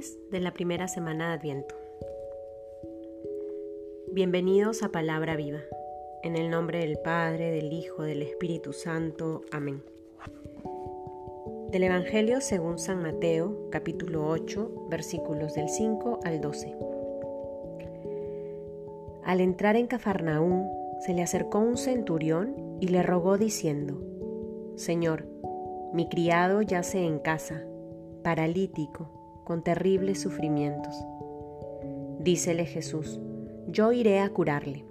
de 0.00 0.40
la 0.40 0.52
primera 0.54 0.88
semana 0.88 1.28
de 1.28 1.34
Adviento. 1.34 1.74
Bienvenidos 4.12 4.82
a 4.82 4.88
Palabra 4.88 5.36
Viva, 5.36 5.60
en 6.22 6.36
el 6.36 6.48
nombre 6.48 6.78
del 6.78 6.98
Padre, 6.98 7.50
del 7.50 7.70
Hijo, 7.70 8.02
del 8.02 8.22
Espíritu 8.22 8.72
Santo. 8.72 9.42
Amén. 9.52 9.82
Del 11.70 11.82
Evangelio 11.82 12.40
según 12.40 12.78
San 12.78 13.02
Mateo, 13.02 13.68
capítulo 13.70 14.26
8, 14.26 14.86
versículos 14.88 15.52
del 15.52 15.68
5 15.68 16.20
al 16.24 16.40
12. 16.40 16.76
Al 19.22 19.40
entrar 19.42 19.76
en 19.76 19.86
Cafarnaúm, 19.86 20.66
se 21.00 21.12
le 21.12 21.22
acercó 21.22 21.58
un 21.58 21.76
centurión 21.76 22.78
y 22.80 22.88
le 22.88 23.02
rogó 23.02 23.36
diciendo, 23.36 24.00
Señor, 24.76 25.26
mi 25.92 26.08
criado 26.08 26.62
yace 26.62 27.04
en 27.04 27.18
casa, 27.18 27.66
paralítico, 28.22 29.19
con 29.50 29.62
terribles 29.62 30.20
sufrimientos. 30.20 30.94
Dícele 32.20 32.66
Jesús, 32.66 33.20
yo 33.66 33.90
iré 33.90 34.20
a 34.20 34.30
curarle. 34.30 34.84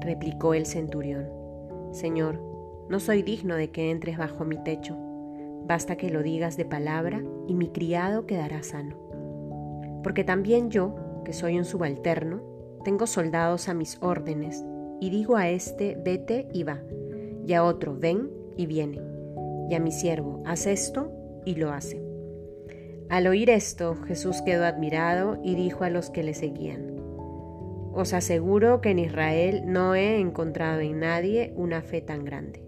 Replicó 0.00 0.54
el 0.54 0.64
centurión, 0.64 1.28
Señor, 1.92 2.40
no 2.88 2.98
soy 2.98 3.20
digno 3.20 3.56
de 3.56 3.68
que 3.68 3.90
entres 3.90 4.16
bajo 4.16 4.46
mi 4.46 4.56
techo, 4.56 4.96
basta 5.66 5.96
que 5.96 6.08
lo 6.08 6.22
digas 6.22 6.56
de 6.56 6.64
palabra 6.64 7.22
y 7.46 7.52
mi 7.52 7.68
criado 7.68 8.24
quedará 8.24 8.62
sano. 8.62 8.96
Porque 10.02 10.24
también 10.24 10.70
yo, 10.70 10.94
que 11.26 11.34
soy 11.34 11.58
un 11.58 11.66
subalterno, 11.66 12.40
tengo 12.84 13.06
soldados 13.06 13.68
a 13.68 13.74
mis 13.74 13.98
órdenes, 14.00 14.64
y 14.98 15.10
digo 15.10 15.36
a 15.36 15.50
este, 15.50 15.94
vete 16.02 16.48
y 16.54 16.62
va, 16.62 16.80
y 17.46 17.52
a 17.52 17.62
otro, 17.62 17.94
ven 17.98 18.30
y 18.56 18.64
viene, 18.64 18.98
y 19.68 19.74
a 19.74 19.78
mi 19.78 19.92
siervo, 19.92 20.42
haz 20.46 20.66
esto 20.66 21.12
y 21.44 21.56
lo 21.56 21.70
hace. 21.70 22.13
Al 23.14 23.28
oír 23.28 23.48
esto, 23.48 23.94
Jesús 24.08 24.42
quedó 24.42 24.64
admirado 24.64 25.38
y 25.44 25.54
dijo 25.54 25.84
a 25.84 25.88
los 25.88 26.10
que 26.10 26.24
le 26.24 26.34
seguían, 26.34 26.98
Os 27.92 28.12
aseguro 28.12 28.80
que 28.80 28.90
en 28.90 28.98
Israel 28.98 29.62
no 29.66 29.94
he 29.94 30.18
encontrado 30.18 30.80
en 30.80 30.98
nadie 30.98 31.52
una 31.54 31.80
fe 31.80 32.00
tan 32.00 32.24
grande. 32.24 32.60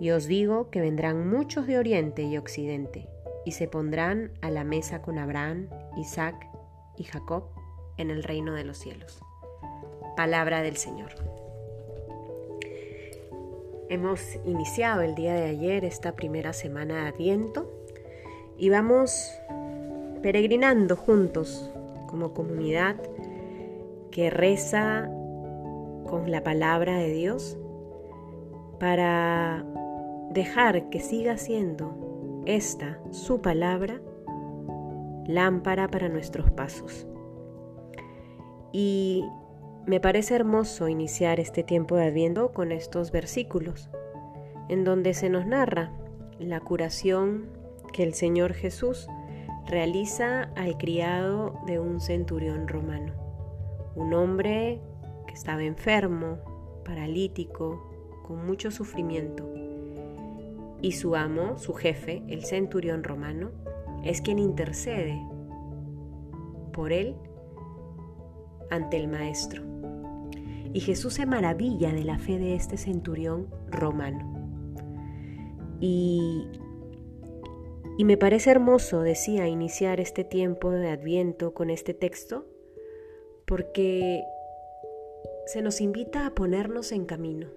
Y 0.00 0.10
os 0.10 0.26
digo 0.26 0.68
que 0.68 0.80
vendrán 0.80 1.30
muchos 1.30 1.68
de 1.68 1.78
oriente 1.78 2.24
y 2.24 2.36
occidente, 2.36 3.08
y 3.44 3.52
se 3.52 3.68
pondrán 3.68 4.32
a 4.40 4.50
la 4.50 4.64
mesa 4.64 5.00
con 5.00 5.18
Abraham, 5.18 5.68
Isaac 5.96 6.48
y 6.98 7.04
Jacob 7.04 7.50
en 7.96 8.10
el 8.10 8.24
reino 8.24 8.54
de 8.54 8.64
los 8.64 8.78
cielos. 8.78 9.22
Palabra 10.16 10.60
del 10.60 10.76
Señor. 10.76 11.12
Hemos 13.88 14.40
iniciado 14.44 15.02
el 15.02 15.14
día 15.14 15.34
de 15.34 15.44
ayer 15.44 15.84
esta 15.84 16.16
primera 16.16 16.52
semana 16.52 17.04
de 17.04 17.10
Adviento 17.10 17.83
y 18.56 18.68
vamos 18.70 19.32
peregrinando 20.22 20.96
juntos 20.96 21.70
como 22.06 22.32
comunidad 22.32 22.96
que 24.10 24.30
reza 24.30 25.10
con 26.06 26.30
la 26.30 26.42
palabra 26.42 26.98
de 26.98 27.12
Dios 27.12 27.58
para 28.78 29.64
dejar 30.30 30.88
que 30.90 31.00
siga 31.00 31.36
siendo 31.36 32.42
esta 32.46 33.00
su 33.10 33.40
palabra 33.40 34.00
lámpara 35.26 35.88
para 35.88 36.08
nuestros 36.08 36.50
pasos. 36.50 37.06
Y 38.72 39.24
me 39.86 40.00
parece 40.00 40.34
hermoso 40.34 40.88
iniciar 40.88 41.40
este 41.40 41.62
tiempo 41.62 41.96
de 41.96 42.06
Adviento 42.06 42.52
con 42.52 42.72
estos 42.72 43.10
versículos, 43.10 43.90
en 44.68 44.84
donde 44.84 45.14
se 45.14 45.28
nos 45.28 45.46
narra 45.46 45.92
la 46.38 46.60
curación 46.60 47.48
que 47.94 48.02
el 48.02 48.12
Señor 48.12 48.54
Jesús 48.54 49.06
realiza 49.68 50.50
al 50.56 50.76
criado 50.76 51.54
de 51.64 51.78
un 51.78 52.00
centurión 52.00 52.66
romano, 52.66 53.14
un 53.94 54.12
hombre 54.14 54.80
que 55.28 55.32
estaba 55.32 55.62
enfermo, 55.62 56.38
paralítico, 56.84 57.88
con 58.26 58.44
mucho 58.44 58.72
sufrimiento. 58.72 59.48
Y 60.82 60.92
su 60.92 61.14
amo, 61.14 61.56
su 61.56 61.72
jefe, 61.72 62.24
el 62.26 62.44
centurión 62.44 63.04
romano, 63.04 63.52
es 64.02 64.20
quien 64.20 64.40
intercede 64.40 65.16
por 66.72 66.92
él 66.92 67.14
ante 68.72 68.96
el 68.96 69.06
maestro. 69.06 69.62
Y 70.72 70.80
Jesús 70.80 71.14
se 71.14 71.26
maravilla 71.26 71.92
de 71.92 72.02
la 72.02 72.18
fe 72.18 72.40
de 72.40 72.56
este 72.56 72.76
centurión 72.76 73.46
romano. 73.70 74.32
Y 75.80 76.48
y 77.96 78.04
me 78.04 78.16
parece 78.16 78.50
hermoso, 78.50 79.02
decía, 79.02 79.46
iniciar 79.48 80.00
este 80.00 80.24
tiempo 80.24 80.70
de 80.70 80.88
adviento 80.88 81.54
con 81.54 81.70
este 81.70 81.94
texto, 81.94 82.46
porque 83.46 84.24
se 85.46 85.62
nos 85.62 85.80
invita 85.80 86.26
a 86.26 86.34
ponernos 86.34 86.90
en 86.92 87.04
camino, 87.04 87.48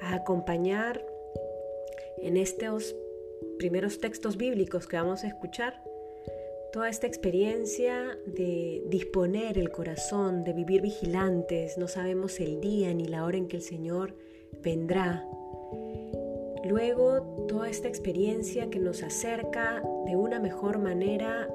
a 0.00 0.14
acompañar 0.14 1.04
en 2.18 2.36
estos 2.36 2.96
primeros 3.58 3.98
textos 3.98 4.36
bíblicos 4.36 4.86
que 4.86 4.96
vamos 4.96 5.24
a 5.24 5.28
escuchar 5.28 5.82
toda 6.72 6.88
esta 6.88 7.06
experiencia 7.06 8.18
de 8.24 8.82
disponer 8.86 9.58
el 9.58 9.70
corazón, 9.70 10.42
de 10.42 10.54
vivir 10.54 10.80
vigilantes, 10.80 11.76
no 11.76 11.86
sabemos 11.86 12.40
el 12.40 12.60
día 12.60 12.94
ni 12.94 13.04
la 13.04 13.24
hora 13.24 13.36
en 13.36 13.46
que 13.46 13.56
el 13.56 13.62
Señor 13.62 14.14
vendrá 14.62 15.28
Luego, 16.64 17.46
toda 17.48 17.68
esta 17.68 17.88
experiencia 17.88 18.70
que 18.70 18.78
nos 18.78 19.02
acerca 19.02 19.82
de 20.06 20.16
una 20.16 20.38
mejor 20.38 20.78
manera 20.78 21.48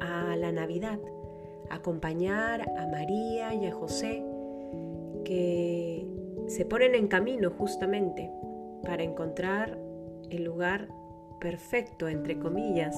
a 0.00 0.36
la 0.36 0.52
Navidad, 0.52 0.98
acompañar 1.70 2.68
a 2.76 2.86
María 2.86 3.54
y 3.54 3.66
a 3.66 3.72
José 3.72 4.22
que 5.24 6.06
se 6.48 6.66
ponen 6.66 6.94
en 6.94 7.08
camino 7.08 7.50
justamente 7.50 8.30
para 8.84 9.02
encontrar 9.02 9.78
el 10.28 10.44
lugar 10.44 10.88
perfecto, 11.40 12.08
entre 12.08 12.38
comillas, 12.38 12.94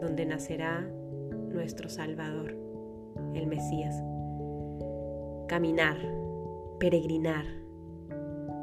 donde 0.00 0.26
nacerá 0.26 0.86
nuestro 1.48 1.88
Salvador, 1.88 2.56
el 3.34 3.48
Mesías. 3.48 4.00
Caminar, 5.48 5.96
peregrinar, 6.78 7.46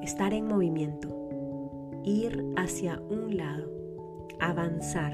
estar 0.02 0.34
en 0.34 0.48
movimiento 0.48 1.19
ir 2.10 2.44
hacia 2.56 3.00
un 3.10 3.38
lado, 3.38 3.72
avanzar. 4.40 5.14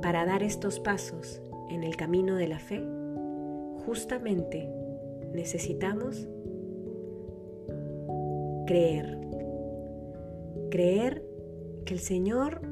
Para 0.00 0.24
dar 0.24 0.42
estos 0.42 0.80
pasos 0.80 1.42
en 1.70 1.84
el 1.84 1.96
camino 1.96 2.36
de 2.36 2.48
la 2.48 2.58
fe, 2.58 2.82
justamente 3.84 4.68
necesitamos 5.32 6.28
creer. 8.66 9.18
Creer 10.70 11.22
que 11.84 11.94
el 11.94 12.00
Señor 12.00 12.62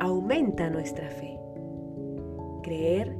aumenta 0.00 0.70
nuestra 0.70 1.08
fe. 1.10 1.38
Creer 2.62 3.14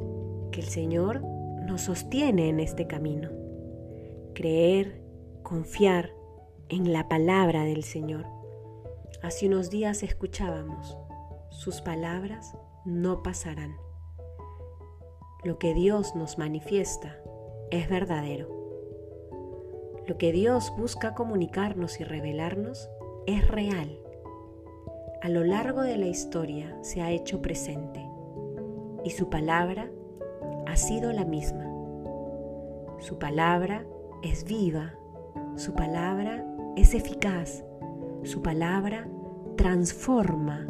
que 0.52 0.60
el 0.60 0.66
Señor 0.66 1.22
nos 1.66 1.82
sostiene 1.82 2.48
en 2.48 2.60
este 2.60 2.86
camino. 2.86 3.28
Creer, 4.34 5.02
confiar 5.42 6.10
en 6.68 6.92
la 6.92 7.08
palabra 7.08 7.64
del 7.64 7.82
Señor. 7.82 8.39
Hace 9.22 9.48
unos 9.48 9.68
días 9.68 10.02
escuchábamos, 10.02 10.96
sus 11.50 11.82
palabras 11.82 12.56
no 12.86 13.22
pasarán. 13.22 13.76
Lo 15.44 15.58
que 15.58 15.74
Dios 15.74 16.16
nos 16.16 16.38
manifiesta 16.38 17.18
es 17.70 17.90
verdadero. 17.90 18.48
Lo 20.06 20.16
que 20.16 20.32
Dios 20.32 20.72
busca 20.74 21.14
comunicarnos 21.14 22.00
y 22.00 22.04
revelarnos 22.04 22.88
es 23.26 23.46
real. 23.46 24.00
A 25.20 25.28
lo 25.28 25.44
largo 25.44 25.82
de 25.82 25.98
la 25.98 26.06
historia 26.06 26.78
se 26.80 27.02
ha 27.02 27.10
hecho 27.10 27.42
presente 27.42 28.02
y 29.04 29.10
su 29.10 29.28
palabra 29.28 29.90
ha 30.66 30.76
sido 30.76 31.12
la 31.12 31.26
misma. 31.26 31.66
Su 33.00 33.18
palabra 33.18 33.84
es 34.22 34.44
viva, 34.44 34.94
su 35.56 35.74
palabra 35.74 36.42
es 36.76 36.94
eficaz, 36.94 37.64
su 38.22 38.42
palabra 38.42 39.08
transforma 39.56 40.66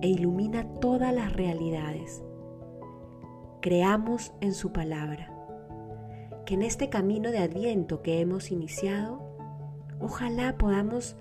e 0.00 0.08
ilumina 0.08 0.64
todas 0.80 1.14
las 1.14 1.32
realidades. 1.32 2.22
Creamos 3.60 4.32
en 4.40 4.52
su 4.52 4.72
palabra. 4.72 5.30
Que 6.46 6.54
en 6.54 6.62
este 6.62 6.90
camino 6.90 7.30
de 7.30 7.38
adviento 7.38 8.02
que 8.02 8.20
hemos 8.20 8.50
iniciado, 8.50 9.22
ojalá 10.00 10.58
podamos 10.58 11.16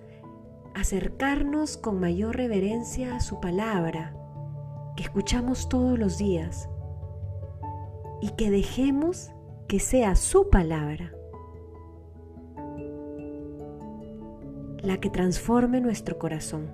acercarnos 0.74 1.78
con 1.78 2.00
mayor 2.00 2.36
reverencia 2.36 3.16
a 3.16 3.20
su 3.22 3.40
palabra, 3.40 4.16
que 4.98 5.04
escuchamos 5.04 5.70
todos 5.70 5.98
los 5.98 6.18
días, 6.18 6.70
y 8.22 8.32
que 8.32 8.52
dejemos 8.52 9.32
que 9.68 9.80
sea 9.80 10.16
su 10.16 10.50
palabra 10.50 11.14
la 14.84 15.00
que 15.00 15.10
transforme 15.10 15.82
nuestro 15.82 16.20
corazón. 16.20 16.70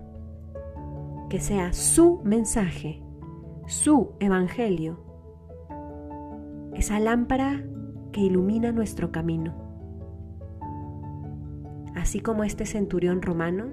Que 1.30 1.40
sea 1.40 1.72
su 1.72 2.20
mensaje, 2.26 3.02
su 3.68 4.14
Evangelio, 4.20 5.00
esa 6.74 7.00
lámpara 7.00 7.64
que 8.12 8.22
ilumina 8.22 8.72
nuestro 8.72 9.12
camino. 9.12 9.54
Así 11.96 12.20
como 12.20 12.44
este 12.44 12.66
centurión 12.66 13.22
romano 13.22 13.72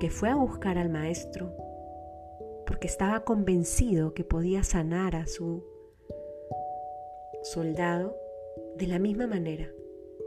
que 0.00 0.10
fue 0.10 0.28
a 0.28 0.34
buscar 0.34 0.76
al 0.76 0.90
Maestro 0.90 1.52
porque 2.70 2.86
estaba 2.86 3.24
convencido 3.24 4.14
que 4.14 4.22
podía 4.22 4.62
sanar 4.62 5.16
a 5.16 5.26
su 5.26 5.64
soldado, 7.42 8.16
de 8.76 8.86
la 8.86 9.00
misma 9.00 9.26
manera, 9.26 9.68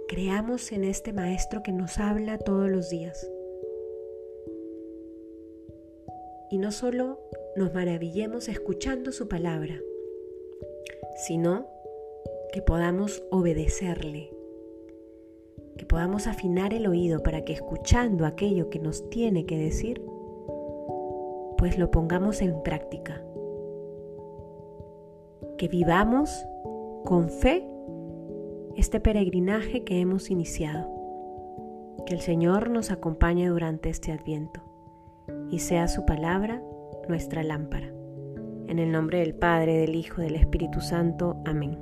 creamos 0.10 0.72
en 0.74 0.84
este 0.84 1.14
Maestro 1.14 1.64
que 1.64 1.72
nos 1.72 2.00
habla 2.00 2.38
todos 2.38 2.70
los 2.70 2.90
días. 2.90 3.30
Y 6.54 6.60
no 6.60 6.72
solo 6.72 7.18
nos 7.56 7.74
maravillemos 7.74 8.48
escuchando 8.48 9.12
su 9.12 9.28
palabra, 9.28 9.82
sino 11.26 11.66
que 12.52 12.62
podamos 12.62 13.24
obedecerle, 13.32 14.32
que 15.76 15.88
podamos 15.88 16.28
afinar 16.28 16.72
el 16.76 16.86
oído 16.86 17.24
para 17.24 17.44
que 17.44 17.54
escuchando 17.54 18.28
aquello 18.28 18.70
que 18.70 18.78
nos 18.78 19.10
tiene 19.10 19.48
que 19.48 19.58
decir, 19.58 20.06
pues 21.58 21.80
lo 21.80 21.90
pongamos 21.90 22.40
en 22.44 22.62
práctica. 22.62 23.26
Que 25.58 25.68
vivamos 25.68 26.46
con 27.04 27.30
fe 27.32 27.68
este 28.78 29.00
peregrinaje 29.00 29.84
que 29.84 30.02
hemos 30.02 30.30
iniciado. 30.30 30.88
Que 32.06 32.14
el 32.14 32.22
Señor 32.22 32.70
nos 32.70 32.92
acompañe 32.92 33.48
durante 33.48 33.90
este 33.90 34.12
adviento 34.12 34.73
y 35.50 35.60
sea 35.60 35.88
su 35.88 36.06
palabra 36.06 36.62
nuestra 37.08 37.44
lámpara. 37.44 37.88
En 38.68 38.80
el 38.80 38.92
nombre 38.92 39.20
del 39.20 39.36
Padre, 39.36 39.78
del 39.78 39.96
Hijo, 39.96 40.22
del 40.22 40.36
Espíritu 40.36 40.82
Santo. 40.82 41.42
Amén. 41.46 41.80